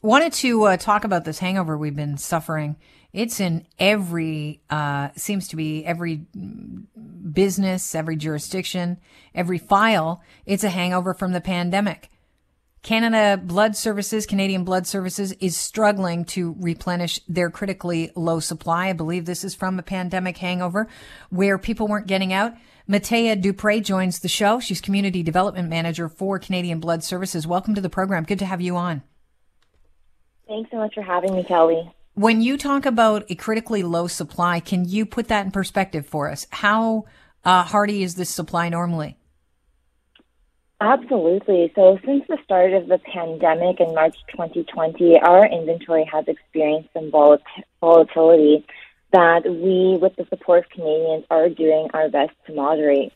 Wanted 0.00 0.32
to 0.34 0.62
uh, 0.62 0.76
talk 0.76 1.02
about 1.02 1.24
this 1.24 1.40
hangover 1.40 1.76
we've 1.76 1.96
been 1.96 2.18
suffering. 2.18 2.76
It's 3.12 3.40
in 3.40 3.66
every, 3.80 4.60
uh, 4.70 5.08
seems 5.16 5.48
to 5.48 5.56
be 5.56 5.84
every 5.84 6.26
business, 7.32 7.96
every 7.96 8.14
jurisdiction, 8.14 8.98
every 9.34 9.58
file. 9.58 10.22
It's 10.46 10.62
a 10.62 10.68
hangover 10.68 11.14
from 11.14 11.32
the 11.32 11.40
pandemic. 11.40 12.10
Canada 12.82 13.42
Blood 13.42 13.74
Services, 13.74 14.24
Canadian 14.24 14.62
Blood 14.62 14.86
Services 14.86 15.32
is 15.40 15.56
struggling 15.56 16.24
to 16.26 16.54
replenish 16.60 17.20
their 17.26 17.50
critically 17.50 18.12
low 18.14 18.38
supply. 18.38 18.90
I 18.90 18.92
believe 18.92 19.24
this 19.24 19.42
is 19.42 19.56
from 19.56 19.80
a 19.80 19.82
pandemic 19.82 20.38
hangover 20.38 20.86
where 21.28 21.58
people 21.58 21.88
weren't 21.88 22.06
getting 22.06 22.32
out. 22.32 22.52
Matea 22.88 23.40
Dupre 23.40 23.80
joins 23.80 24.20
the 24.20 24.28
show. 24.28 24.60
She's 24.60 24.80
Community 24.80 25.24
Development 25.24 25.68
Manager 25.68 26.08
for 26.08 26.38
Canadian 26.38 26.78
Blood 26.78 27.02
Services. 27.02 27.48
Welcome 27.48 27.74
to 27.74 27.80
the 27.80 27.90
program. 27.90 28.22
Good 28.22 28.38
to 28.38 28.46
have 28.46 28.60
you 28.60 28.76
on. 28.76 29.02
Thanks 30.48 30.70
so 30.70 30.78
much 30.78 30.94
for 30.94 31.02
having 31.02 31.34
me, 31.36 31.44
Kelly. 31.44 31.92
When 32.14 32.40
you 32.40 32.56
talk 32.56 32.86
about 32.86 33.30
a 33.30 33.34
critically 33.34 33.82
low 33.82 34.06
supply, 34.08 34.60
can 34.60 34.88
you 34.88 35.06
put 35.06 35.28
that 35.28 35.44
in 35.44 35.52
perspective 35.52 36.06
for 36.06 36.30
us? 36.30 36.46
How 36.50 37.04
uh, 37.44 37.62
hardy 37.64 38.02
is 38.02 38.16
this 38.16 38.30
supply 38.30 38.68
normally? 38.70 39.16
Absolutely. 40.80 41.70
So, 41.74 41.98
since 42.04 42.24
the 42.28 42.38
start 42.44 42.72
of 42.72 42.88
the 42.88 42.98
pandemic 42.98 43.80
in 43.80 43.94
March 43.94 44.16
2020, 44.30 45.18
our 45.20 45.44
inventory 45.46 46.08
has 46.12 46.24
experienced 46.28 46.88
some 46.94 47.10
volatility 47.10 48.64
that 49.12 49.42
we, 49.44 49.98
with 50.00 50.14
the 50.16 50.26
support 50.28 50.64
of 50.64 50.70
Canadians, 50.70 51.24
are 51.30 51.48
doing 51.48 51.88
our 51.94 52.08
best 52.08 52.32
to 52.46 52.54
moderate. 52.54 53.12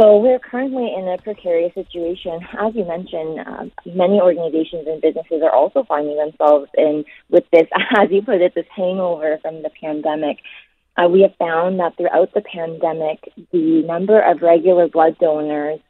So 0.00 0.16
we're 0.16 0.38
currently 0.38 0.94
in 0.96 1.06
a 1.08 1.18
precarious 1.18 1.74
situation. 1.74 2.40
As 2.58 2.74
you 2.74 2.86
mentioned, 2.86 3.38
uh, 3.40 3.64
many 3.84 4.18
organizations 4.18 4.86
and 4.86 4.98
businesses 5.02 5.42
are 5.42 5.52
also 5.52 5.84
finding 5.84 6.16
themselves 6.16 6.70
in 6.78 7.04
with 7.28 7.44
this, 7.52 7.68
as 7.98 8.10
you 8.10 8.22
put 8.22 8.40
it, 8.40 8.54
this 8.54 8.64
hangover 8.74 9.38
from 9.42 9.62
the 9.62 9.68
pandemic. 9.78 10.38
Uh, 10.96 11.06
we 11.06 11.20
have 11.20 11.34
found 11.36 11.80
that 11.80 11.98
throughout 11.98 12.32
the 12.32 12.40
pandemic, 12.40 13.30
the 13.52 13.82
number 13.82 14.18
of 14.18 14.40
regular 14.40 14.88
blood 14.88 15.18
donors 15.18 15.80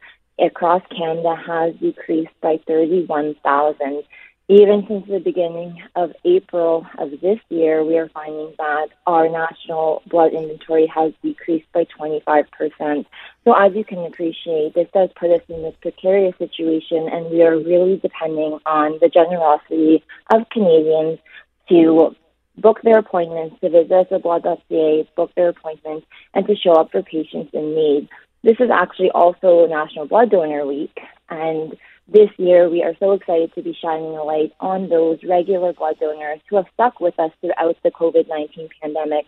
across 0.44 0.82
Canada 0.90 1.36
has 1.46 1.72
decreased 1.76 2.34
by 2.42 2.58
31,000 2.66 4.02
even 4.50 4.84
since 4.88 5.06
the 5.06 5.20
beginning 5.20 5.80
of 5.94 6.10
April 6.24 6.84
of 6.98 7.12
this 7.20 7.38
year, 7.50 7.84
we 7.84 7.96
are 7.96 8.08
finding 8.08 8.52
that 8.58 8.88
our 9.06 9.28
national 9.28 10.02
blood 10.08 10.32
inventory 10.32 10.88
has 10.88 11.12
decreased 11.22 11.70
by 11.72 11.86
25%. 11.96 13.06
So, 13.44 13.52
as 13.54 13.72
you 13.76 13.84
can 13.84 13.98
appreciate, 13.98 14.74
this 14.74 14.88
does 14.92 15.08
put 15.14 15.30
us 15.30 15.42
in 15.48 15.62
this 15.62 15.76
precarious 15.80 16.36
situation, 16.36 17.08
and 17.12 17.30
we 17.30 17.44
are 17.44 17.56
really 17.56 17.98
depending 17.98 18.58
on 18.66 18.98
the 19.00 19.08
generosity 19.08 20.02
of 20.34 20.48
Canadians 20.50 21.20
to 21.68 22.16
book 22.56 22.82
their 22.82 22.98
appointments, 22.98 23.54
to 23.60 23.70
visit 23.70 24.10
at 24.10 24.22
blood.ca, 24.24 25.08
book 25.14 25.30
their 25.36 25.50
appointments, 25.50 26.08
and 26.34 26.44
to 26.48 26.56
show 26.56 26.72
up 26.72 26.90
for 26.90 27.04
patients 27.04 27.50
in 27.52 27.76
need. 27.76 28.08
This 28.42 28.56
is 28.58 28.70
actually 28.70 29.12
also 29.12 29.68
National 29.68 30.08
Blood 30.08 30.32
Donor 30.32 30.66
Week, 30.66 30.98
and 31.28 31.76
this 32.12 32.30
year, 32.38 32.68
we 32.68 32.82
are 32.82 32.94
so 32.98 33.12
excited 33.12 33.54
to 33.54 33.62
be 33.62 33.76
shining 33.80 34.16
a 34.16 34.22
light 34.22 34.52
on 34.60 34.88
those 34.88 35.18
regular 35.22 35.72
blood 35.72 35.96
donors 36.00 36.40
who 36.48 36.56
have 36.56 36.66
stuck 36.74 37.00
with 37.00 37.18
us 37.18 37.30
throughout 37.40 37.76
the 37.82 37.90
COVID 37.90 38.28
19 38.28 38.68
pandemic 38.82 39.26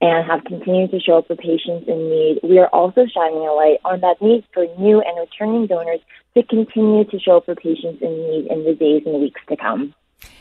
and 0.00 0.28
have 0.28 0.44
continued 0.44 0.90
to 0.90 1.00
show 1.00 1.18
up 1.18 1.26
for 1.26 1.36
patients 1.36 1.86
in 1.86 2.10
need. 2.10 2.40
We 2.42 2.58
are 2.58 2.68
also 2.68 3.06
shining 3.06 3.38
a 3.38 3.52
light 3.52 3.78
on 3.84 4.00
that 4.00 4.20
need 4.20 4.44
for 4.52 4.66
new 4.78 5.00
and 5.00 5.18
returning 5.18 5.66
donors 5.66 6.00
to 6.34 6.42
continue 6.42 7.04
to 7.04 7.18
show 7.20 7.38
up 7.38 7.46
for 7.46 7.54
patients 7.54 8.02
in 8.02 8.10
need 8.10 8.46
in 8.50 8.64
the 8.64 8.74
days 8.74 9.02
and 9.06 9.20
weeks 9.20 9.40
to 9.48 9.56
come. 9.56 9.94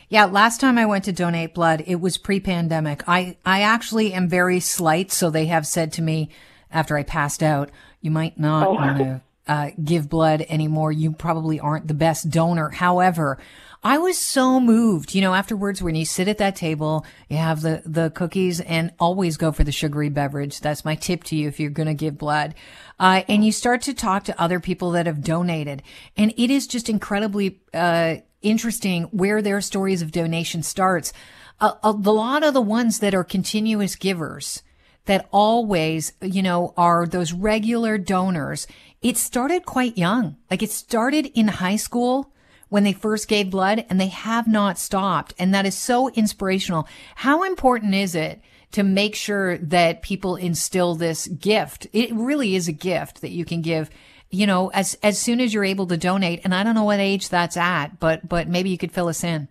Yeah, 0.10 0.26
last 0.26 0.60
time 0.60 0.78
I 0.78 0.86
went 0.86 1.06
to 1.06 1.12
donate 1.12 1.54
blood, 1.54 1.84
it 1.88 2.02
was 2.02 2.18
pre-pandemic. 2.18 3.08
I, 3.08 3.38
I 3.46 3.62
actually 3.62 4.14
am 4.14 4.28
very 4.28 4.60
slight, 4.60 5.12
so 5.12 5.30
they 5.30 5.46
have 5.46 5.66
said 5.66 5.94
to 5.94 6.02
me 6.02 6.30
after 6.72 6.98
I 6.98 7.04
passed 7.04 7.42
out, 7.42 7.72
you 8.02 8.12
might 8.12 8.40
not 8.40 8.68
oh. 8.68 8.74
want 8.74 8.98
to 8.98 9.22
uh, 9.48 9.72
give 9.84 10.10
blood 10.10 10.46
anymore. 10.50 10.92
You 10.92 11.12
probably 11.12 11.60
aren't 11.60 11.88
the 11.88 11.94
best 11.94 12.30
donor. 12.30 12.70
However, 12.70 13.38
I 13.84 13.98
was 13.98 14.20
so 14.20 14.60
moved, 14.60 15.16
you 15.16 15.22
know, 15.22 15.34
afterwards 15.34 15.82
when 15.82 15.96
you 15.96 16.06
sit 16.06 16.28
at 16.28 16.38
that 16.38 16.56
table, 16.56 17.04
you 17.30 17.38
have 17.38 17.62
the, 17.62 17.82
the 17.84 18.12
cookies 18.12 18.62
and 18.62 18.94
always 19.00 19.38
go 19.38 19.52
for 19.52 19.64
the 19.64 19.72
sugary 19.72 20.10
beverage. 20.10 20.60
That's 20.60 20.86
my 20.86 20.94
tip 20.94 21.24
to 21.26 21.36
you 21.36 21.48
if 21.48 21.60
you're 21.60 21.72
going 21.72 21.88
to 21.88 21.96
give 21.96 22.18
blood. 22.18 22.54
Uh, 23.00 23.24
and 23.28 23.44
you 23.44 23.52
start 23.52 23.82
to 23.84 23.96
talk 23.96 24.26
to 24.26 24.40
other 24.40 24.60
people 24.60 24.92
that 24.92 25.08
have 25.08 25.24
donated 25.24 25.82
and 26.16 26.32
it 26.38 26.52
is 26.52 26.68
just 26.68 26.90
incredibly, 26.90 27.60
uh, 27.74 28.18
interesting 28.44 29.04
where 29.06 29.42
their 29.42 29.62
stories 29.62 30.04
of 30.04 30.12
donation 30.12 30.62
starts. 30.62 31.12
A, 31.60 31.74
a 31.84 31.92
lot 31.92 32.44
of 32.44 32.54
the 32.54 32.62
ones 32.62 33.00
that 33.00 33.16
are 33.16 33.24
continuous 33.24 33.96
givers, 33.96 34.62
that 35.06 35.28
always, 35.32 36.14
you 36.22 36.44
know, 36.44 36.74
are 36.78 37.08
those 37.08 37.34
regular 37.34 37.98
donors. 37.98 38.68
It 39.02 39.18
started 39.18 39.66
quite 39.66 39.98
young. 39.98 40.38
Like 40.50 40.62
it 40.62 40.72
started 40.72 41.32
in 41.34 41.48
high 41.48 41.76
school 41.76 42.32
when 42.70 42.84
they 42.84 42.94
first 42.94 43.28
gave 43.28 43.50
blood 43.50 43.86
and 43.90 44.00
they 44.00 44.08
have 44.08 44.48
not 44.48 44.78
stopped. 44.78 45.34
And 45.40 45.54
that 45.54 45.66
is 45.66 45.78
so 45.78 46.10
inspirational. 46.10 46.88
How 47.16 47.44
important 47.44 47.96
is 47.96 48.16
it 48.16 48.42
to 48.72 48.84
make 48.84 49.16
sure 49.16 49.58
that 49.58 50.02
people 50.02 50.36
instill 50.36 50.96
this 50.96 51.28
gift? 51.28 51.88
It 51.94 52.14
really 52.14 52.56
is 52.56 52.68
a 52.68 52.74
gift 52.74 53.22
that 53.22 53.32
you 53.32 53.44
can 53.44 53.62
give 53.62 53.90
you 54.32 54.48
know, 54.48 54.70
as 54.70 54.98
as 55.04 55.20
soon 55.20 55.42
as 55.42 55.54
you're 55.54 55.66
able 55.66 55.86
to 55.88 55.98
donate, 55.98 56.42
and 56.44 56.56
I 56.56 56.64
don't 56.64 56.74
know 56.74 56.86
what 56.86 57.00
age 57.00 57.30
that's 57.30 57.58
at, 57.58 58.00
but 58.00 58.28
but 58.28 58.48
maybe 58.48 58.70
you 58.70 58.78
could 58.78 58.92
fill 58.92 59.10
us 59.10 59.24
in. 59.24 59.50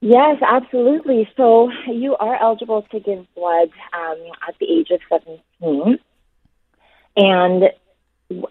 Yes, 0.00 0.36
absolutely. 0.46 1.28
So 1.36 1.70
you 1.88 2.14
are 2.16 2.40
eligible 2.40 2.82
to 2.82 3.00
give 3.00 3.26
blood 3.34 3.70
um, 3.92 4.18
at 4.46 4.54
the 4.60 4.66
age 4.66 4.90
of 4.90 5.00
17. 5.08 5.98
And 7.16 7.64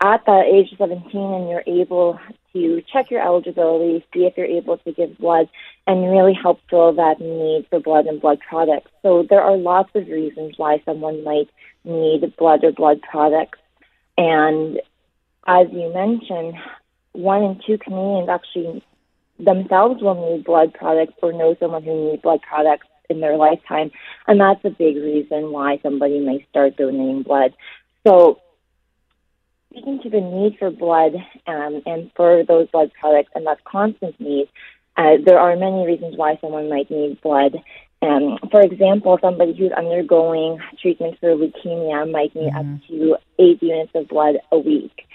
at 0.02 0.26
the 0.26 0.44
age 0.46 0.72
of 0.72 0.78
17, 0.78 1.02
and 1.14 1.50
you're 1.50 1.64
able 1.68 2.20
to 2.54 2.84
check 2.92 3.12
your 3.12 3.22
eligibility, 3.22 4.06
see 4.14 4.26
if 4.26 4.38
you're 4.38 4.46
able 4.46 4.78
to 4.78 4.92
give 4.92 5.18
blood, 5.18 5.50
and 5.88 6.10
really 6.10 6.34
help 6.34 6.60
fill 6.70 6.94
that 6.94 7.20
need 7.20 7.66
for 7.70 7.80
blood 7.80 8.06
and 8.06 8.22
blood 8.22 8.40
products. 8.48 8.92
So 9.02 9.26
there 9.28 9.42
are 9.42 9.58
lots 9.58 9.90
of 9.96 10.08
reasons 10.08 10.54
why 10.58 10.82
someone 10.86 11.24
might 11.24 11.50
need 11.84 12.36
blood 12.38 12.64
or 12.64 12.72
blood 12.72 13.02
products. 13.02 13.60
And 14.18 14.80
as 15.46 15.68
you 15.72 15.92
mentioned, 15.94 16.56
one 17.14 17.44
in 17.44 17.62
two 17.66 17.78
Canadians 17.78 18.30
actually 18.30 18.84
themselves 19.40 20.02
will 20.02 20.32
need 20.32 20.44
blood 20.44 20.74
products 20.74 21.14
or 21.22 21.34
know 21.34 21.56
someone 21.60 21.84
who 21.84 22.12
needs 22.12 22.22
blood 22.22 22.42
products 22.42 22.88
in 23.10 23.20
their 23.20 23.36
lifetime. 23.36 23.92
And 24.28 24.40
that's 24.40 24.64
a 24.64 24.70
big 24.70 24.96
reason 24.96 25.52
why 25.52 25.80
somebody 25.84 26.20
may 26.20 26.46
start 26.50 26.78
donating 26.78 27.24
blood. 27.24 27.54
So, 28.06 28.40
to 30.04 30.10
the 30.10 30.22
need 30.22 30.58
for 30.60 30.70
blood 30.70 31.14
um, 31.48 31.82
and 31.86 32.12
for 32.16 32.44
those 32.44 32.68
blood 32.70 32.92
products 33.00 33.32
and 33.36 33.48
that 33.48 33.64
constant 33.64 34.20
need, 34.20 34.50
uh, 34.98 35.18
there 35.26 35.40
are 35.40 35.56
many 35.56 35.86
reasons 35.86 36.16
why 36.16 36.38
someone 36.42 36.70
might 36.70 36.90
need 36.92 37.20
blood. 37.22 37.56
Um, 38.02 38.38
for 38.52 38.62
example, 38.62 39.18
somebody 39.22 39.54
who's 39.54 39.72
undergoing 39.72 40.60
treatment 40.82 41.20
for 41.20 41.36
leukemia 41.36 42.10
might 42.12 42.36
need 42.36 42.52
mm-hmm. 42.52 42.76
up 42.76 42.88
to 42.88 43.18
eight 43.40 43.64
units 43.64 43.92
of 43.96 44.08
blood 44.10 44.36
a 44.52 44.60
week. 44.60 45.08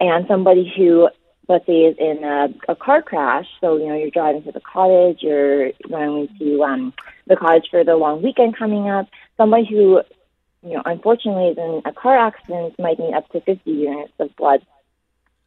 and 0.00 0.26
somebody 0.26 0.72
who 0.76 1.08
let's 1.50 1.66
say 1.66 1.82
is 1.82 1.96
in 1.98 2.22
a, 2.22 2.48
a 2.68 2.76
car 2.76 3.02
crash. 3.02 3.46
So, 3.60 3.76
you 3.76 3.88
know, 3.88 3.96
you're 3.96 4.10
driving 4.10 4.44
to 4.44 4.52
the 4.52 4.60
cottage, 4.60 5.18
you're 5.20 5.72
going 5.88 6.28
to 6.38 6.62
um, 6.62 6.94
the 7.26 7.36
cottage 7.36 7.66
for 7.70 7.82
the 7.82 7.96
long 7.96 8.22
weekend 8.22 8.56
coming 8.56 8.88
up. 8.88 9.08
Somebody 9.36 9.66
who, 9.68 10.00
you 10.62 10.74
know, 10.74 10.82
unfortunately 10.84 11.54
a 11.84 11.92
car 11.92 12.18
accident 12.18 12.78
might 12.78 12.98
need 12.98 13.14
up 13.14 13.28
to 13.30 13.40
50 13.40 13.70
units 13.70 14.12
of 14.18 14.34
blood. 14.36 14.64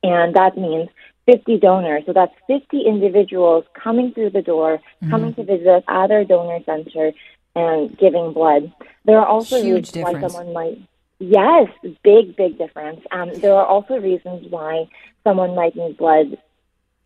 And 0.02 0.36
that 0.36 0.58
means 0.58 0.90
50 1.26 1.60
donors. 1.60 2.04
So 2.06 2.14
that's 2.14 2.34
50 2.48 2.82
individuals 2.82 3.64
coming 3.74 4.14
through 4.14 4.32
the 4.32 4.42
door, 4.42 4.78
mm-hmm. 4.78 5.10
coming 5.10 5.34
to 5.36 5.44
visit 5.44 5.68
us 5.68 5.84
at 5.88 6.12
our 6.12 6.26
donor 6.26 6.60
center 6.66 7.14
and 7.56 7.98
giving 7.98 8.34
blood. 8.34 8.74
There 9.06 9.20
are 9.20 9.26
also 9.26 9.58
Huge 9.58 9.68
reasons 9.68 9.92
difference. 9.92 10.22
why 10.22 10.30
someone 10.30 10.54
might 10.54 10.82
Yes, 11.20 11.70
big, 12.04 12.36
big 12.36 12.58
difference. 12.58 13.00
Um, 13.12 13.32
there 13.40 13.54
are 13.54 13.66
also 13.66 13.98
reasons 13.98 14.46
why 14.50 14.90
someone 15.24 15.56
might 15.56 15.74
need 15.74 15.96
blood 15.96 16.38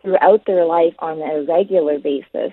throughout 0.01 0.43
their 0.45 0.65
life 0.65 0.95
on 0.97 1.21
a 1.21 1.43
regular 1.43 1.99
basis. 1.99 2.51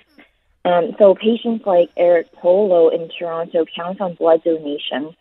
Um, 0.66 0.94
so 0.98 1.14
patients 1.14 1.64
like 1.64 1.90
Eric 1.96 2.32
Polo 2.32 2.88
in 2.88 3.08
Toronto 3.08 3.64
count 3.74 4.02
on 4.02 4.14
blood 4.14 4.42
donations 4.44 5.14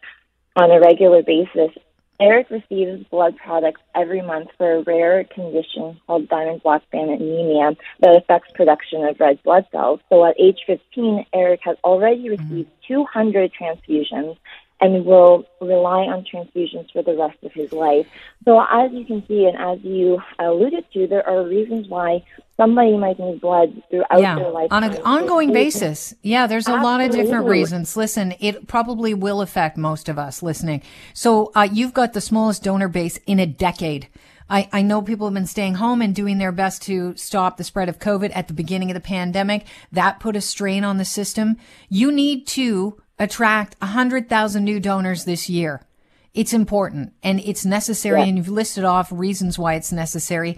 on 0.55 0.71
a 0.71 0.79
regular 0.79 1.23
basis. 1.23 1.71
Eric 2.19 2.49
receives 2.51 3.03
blood 3.09 3.35
products 3.37 3.81
every 3.95 4.21
month 4.21 4.49
for 4.57 4.75
a 4.75 4.81
rare 4.83 5.23
condition 5.23 5.99
called 6.05 6.29
Diamond-Blackfan 6.29 7.15
anemia 7.15 7.75
that 7.99 8.15
affects 8.15 8.51
production 8.53 9.03
of 9.03 9.19
red 9.19 9.41
blood 9.43 9.65
cells. 9.71 9.99
So 10.09 10.23
at 10.23 10.39
age 10.39 10.59
15, 10.67 11.25
Eric 11.33 11.61
has 11.63 11.75
already 11.83 12.29
received 12.29 12.69
mm-hmm. 12.69 12.93
200 12.93 13.51
transfusions 13.59 14.37
and 14.83 15.05
will 15.05 15.45
rely 15.61 16.01
on 16.01 16.25
transfusions 16.25 16.91
for 16.91 17.01
the 17.01 17.15
rest 17.15 17.37
of 17.41 17.53
his 17.53 17.71
life. 17.71 18.05
So, 18.43 18.61
as 18.69 18.91
you 18.91 19.05
can 19.05 19.25
see, 19.27 19.45
and 19.45 19.57
as 19.57 19.83
you 19.83 20.21
alluded 20.37 20.85
to, 20.93 21.07
there 21.07 21.27
are 21.27 21.47
reasons 21.47 21.87
why 21.87 22.25
somebody 22.57 22.97
might 22.97 23.17
need 23.17 23.39
blood 23.39 23.81
throughout 23.89 24.19
yeah, 24.19 24.35
their 24.35 24.49
life 24.49 24.67
on 24.71 24.83
an 24.83 25.01
ongoing 25.03 25.53
basis. 25.53 26.13
Yeah, 26.21 26.47
there's 26.47 26.67
a 26.67 26.75
lot 26.75 26.99
of 26.99 27.11
different 27.11 27.45
reasons. 27.45 27.95
Listen, 27.95 28.35
it 28.41 28.67
probably 28.67 29.13
will 29.13 29.39
affect 29.39 29.77
most 29.77 30.09
of 30.09 30.19
us 30.19 30.43
listening. 30.43 30.81
So 31.13 31.53
uh, 31.55 31.67
you've 31.71 31.93
got 31.93 32.11
the 32.11 32.21
smallest 32.21 32.63
donor 32.63 32.89
base 32.89 33.17
in 33.25 33.39
a 33.39 33.45
decade. 33.45 34.09
I, 34.49 34.67
I 34.73 34.81
know 34.81 35.01
people 35.01 35.27
have 35.27 35.33
been 35.33 35.47
staying 35.47 35.75
home 35.75 36.01
and 36.01 36.13
doing 36.13 36.37
their 36.37 36.51
best 36.51 36.81
to 36.83 37.15
stop 37.15 37.55
the 37.55 37.63
spread 37.63 37.87
of 37.87 37.99
COVID 37.99 38.31
at 38.35 38.49
the 38.49 38.53
beginning 38.53 38.91
of 38.91 38.95
the 38.95 39.01
pandemic. 39.01 39.65
That 39.93 40.19
put 40.19 40.35
a 40.35 40.41
strain 40.41 40.83
on 40.83 40.97
the 40.97 41.05
system. 41.05 41.55
You 41.87 42.11
need 42.11 42.45
to 42.47 43.01
attract 43.19 43.75
100,000 43.79 44.63
new 44.63 44.79
donors 44.79 45.25
this 45.25 45.49
year. 45.49 45.85
It's 46.33 46.53
important 46.53 47.13
and 47.21 47.39
it's 47.39 47.65
necessary. 47.65 48.21
Yeah. 48.21 48.27
And 48.27 48.37
you've 48.37 48.49
listed 48.49 48.83
off 48.83 49.11
reasons 49.11 49.59
why 49.59 49.75
it's 49.75 49.91
necessary. 49.91 50.57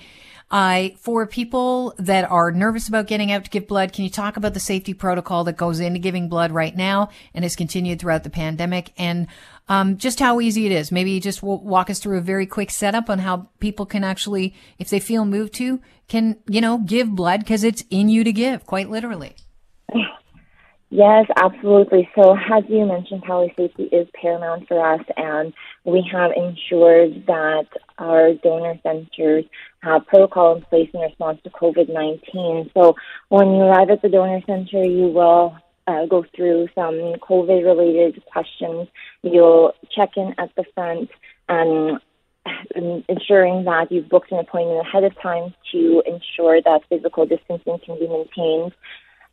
Uh, 0.52 0.90
for 1.00 1.26
people 1.26 1.94
that 1.98 2.30
are 2.30 2.52
nervous 2.52 2.88
about 2.88 3.08
getting 3.08 3.32
out 3.32 3.44
to 3.44 3.50
give 3.50 3.68
blood, 3.68 3.92
can 3.92 4.04
you 4.04 4.12
talk 4.12 4.38
about 4.38 4.54
the 4.54 4.60
safety 4.60 4.94
protocol 4.94 5.44
that 5.44 5.58
goes 5.58 5.80
into 5.80 6.00
giving 6.00 6.30
blood 6.30 6.52
right 6.52 6.76
now 6.76 7.10
and 7.34 7.44
has 7.44 7.56
continued 7.56 8.00
throughout 8.00 8.24
the 8.24 8.30
pandemic 8.30 8.92
and 8.96 9.26
um, 9.68 9.98
just 9.98 10.20
how 10.20 10.40
easy 10.40 10.68
it 10.68 10.72
is? 10.72 10.92
Maybe 10.92 11.20
just 11.20 11.42
w- 11.42 11.60
walk 11.60 11.90
us 11.90 11.98
through 11.98 12.20
a 12.20 12.22
very 12.22 12.46
quick 12.46 12.70
setup 12.70 13.10
on 13.10 13.20
how 13.20 13.50
people 13.60 13.88
can 13.88 14.04
actually, 14.04 14.54
if 14.78 14.90
they 14.90 15.00
feel 15.00 15.26
moved 15.26 15.54
to, 15.56 15.82
can, 16.08 16.38
you 16.48 16.62
know, 16.62 16.78
give 16.78 17.16
blood 17.16 17.40
because 17.40 17.64
it's 17.64 17.84
in 17.90 18.08
you 18.08 18.24
to 18.24 18.32
give, 18.32 18.68
quite 18.68 18.90
literally. 18.90 19.36
Yes, 20.98 21.26
absolutely. 21.36 22.08
So, 22.16 22.38
as 22.38 22.64
you 22.70 22.86
mentioned, 22.86 23.26
Kelly, 23.26 23.54
safety 23.58 23.84
is 23.84 24.08
paramount 24.14 24.70
for 24.70 24.80
us, 24.80 25.02
and 25.18 25.54
we 25.84 26.08
have 26.10 26.32
ensured 26.32 27.26
that 27.28 27.66
our 27.98 28.34
donor 28.36 28.80
centers 28.82 29.44
have 29.82 30.08
protocol 30.08 30.56
in 30.56 30.62
place 30.62 30.90
in 30.94 31.02
response 31.02 31.40
to 31.44 31.50
COVID 31.50 31.90
19. 31.90 32.72
So, 32.74 32.96
when 33.28 33.48
you 33.56 33.64
arrive 33.64 33.90
at 33.90 34.04
the 34.04 34.08
donor 34.08 34.40
center, 34.48 34.86
you 34.86 35.08
will 35.08 35.58
uh, 35.86 36.06
go 36.06 36.24
through 36.34 36.70
some 36.76 36.94
COVID 36.94 37.66
related 37.66 38.24
questions. 38.28 38.88
You'll 39.22 39.74
check 39.94 40.12
in 40.16 40.34
at 40.38 40.56
the 40.56 40.64
front 40.74 41.10
and 41.50 42.00
ensuring 43.10 43.66
that 43.66 43.92
you've 43.92 44.08
booked 44.08 44.32
an 44.32 44.40
appointment 44.40 44.88
ahead 44.88 45.04
of 45.04 45.20
time 45.22 45.54
to 45.74 46.04
ensure 46.06 46.62
that 46.62 46.84
physical 46.88 47.26
distancing 47.26 47.80
can 47.86 48.00
be 48.00 48.08
maintained. 48.08 48.72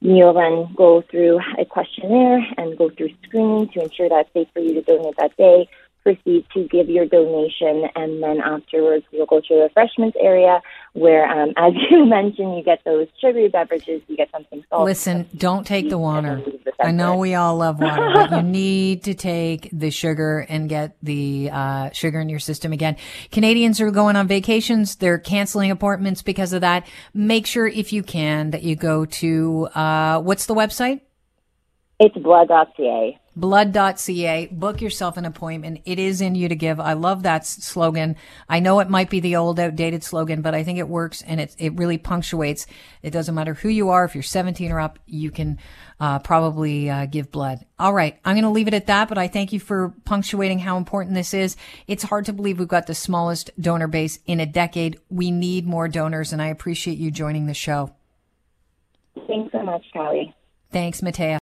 You'll 0.05 0.33
then 0.33 0.75
go 0.75 1.01
through 1.03 1.39
a 1.61 1.65
questionnaire 1.65 2.45
and 2.57 2.77
go 2.77 2.91
through 2.91 3.11
screening 3.23 3.69
to 3.69 3.83
ensure 3.83 4.09
that 4.09 4.27
it's 4.27 4.33
safe 4.35 4.49
for 4.53 4.59
you 4.59 4.75
to 4.75 4.83
donate 4.83 5.15
that 5.17 5.37
day. 5.37 5.69
Proceed 6.03 6.45
to 6.53 6.67
give 6.67 6.89
your 6.89 7.07
donation, 7.07 7.89
and 7.95 8.21
then 8.23 8.41
afterwards 8.41 9.05
you'll 9.13 9.27
go 9.27 9.39
to 9.41 9.47
the 9.49 9.61
refreshments 9.63 10.17
area 10.21 10.61
where, 10.95 11.31
um, 11.31 11.53
as 11.57 11.73
you 11.91 12.05
mentioned, 12.07 12.57
you 12.57 12.65
get 12.65 12.83
those 12.85 13.07
sugary 13.21 13.49
beverages, 13.49 14.03
you 14.09 14.17
get 14.17 14.31
something 14.33 14.65
salty. 14.69 14.85
Listen, 14.85 15.29
don't 15.37 15.67
take 15.67 15.89
the 15.89 15.99
water. 15.99 16.29
and 16.29 16.45
then 16.45 16.53
leave 16.53 16.65
the 16.65 16.73
I 16.81 16.91
know 16.91 17.17
we 17.17 17.35
all 17.35 17.57
love 17.57 17.81
water, 17.81 18.11
but 18.15 18.33
you 18.33 18.43
need 18.51 19.05
to 19.05 19.15
take 19.15 19.69
the 19.73 19.91
sugar 19.91 20.45
and 20.49 20.69
get 20.69 20.97
the 21.03 21.51
uh, 21.53 21.91
sugar 21.91 22.21
in 22.21 22.29
your 22.29 22.41
system 22.41 22.73
again. 22.73 22.97
Canadians 23.31 23.81
are 23.81 23.91
going 23.91 24.17
on 24.17 24.27
vacations. 24.27 24.97
They're 24.97 25.19
canceling 25.19 25.71
appointments 25.71 26.23
because 26.23 26.53
of 26.53 26.63
that. 26.63 26.87
Make 27.15 27.47
sure, 27.47 27.67
if 27.67 27.93
you 27.93 28.03
can, 28.03 28.51
that 28.51 28.63
you 28.63 28.75
go 28.75 29.05
to 29.05 29.69
uh, 29.75 30.21
what's 30.21 30.47
the 30.47 30.55
website? 30.55 31.01
It's 32.01 32.17
blood.ca. 32.17 33.19
blood.ca. 33.35 34.49
Book 34.53 34.81
yourself 34.81 35.17
an 35.17 35.25
appointment. 35.25 35.81
It 35.85 35.99
is 35.99 36.21
in 36.21 36.35
you 36.35 36.49
to 36.49 36.55
give. 36.55 36.79
I 36.79 36.93
love 36.93 37.23
that 37.23 37.47
slogan. 37.47 38.17
I 38.49 38.61
know 38.61 38.81
it 38.81 38.91
might 38.91 39.11
be 39.11 39.21
the 39.21 39.37
old 39.37 39.59
outdated 39.59 40.05
slogan, 40.05 40.43
but 40.43 40.55
I 40.55 40.65
think 40.65 40.79
it 40.79 40.89
works 40.89 41.23
and 41.23 41.41
it, 41.41 41.55
it 41.59 41.75
really 41.75 41.99
punctuates. 41.99 42.67
It 43.03 43.11
doesn't 43.11 43.35
matter 43.35 43.55
who 43.55 43.69
you 43.69 43.91
are. 43.91 44.05
If 44.05 44.15
you're 44.15 44.23
17 44.23 44.71
or 44.71 44.81
up, 44.81 44.99
you 45.07 45.31
can 45.31 45.59
uh, 46.01 46.19
probably 46.19 46.91
uh, 46.91 47.07
give 47.07 47.31
blood. 47.31 47.65
All 47.79 47.95
right. 47.95 48.19
I'm 48.25 48.35
going 48.35 48.45
to 48.45 48.51
leave 48.51 48.69
it 48.69 48.75
at 48.75 48.87
that, 48.87 49.09
but 49.09 49.19
I 49.19 49.29
thank 49.29 49.53
you 49.53 49.61
for 49.61 49.95
punctuating 50.05 50.59
how 50.59 50.77
important 50.77 51.15
this 51.15 51.33
is. 51.33 51.57
It's 51.87 52.03
hard 52.03 52.27
to 52.27 52.33
believe 52.33 52.59
we've 52.59 52.69
got 52.69 52.87
the 52.87 52.95
smallest 52.95 53.51
donor 53.61 53.89
base 53.89 54.19
in 54.27 54.41
a 54.41 54.47
decade. 54.47 54.99
We 55.09 55.31
need 55.31 55.67
more 55.67 55.89
donors, 55.89 56.33
and 56.33 56.43
I 56.43 56.49
appreciate 56.49 56.99
you 56.99 57.11
joining 57.11 57.47
the 57.47 57.55
show. 57.55 57.95
Thanks 59.27 59.53
so 59.53 59.63
much, 59.63 59.85
Callie. 59.93 60.35
Thanks, 60.71 61.03
Matea. 61.03 61.41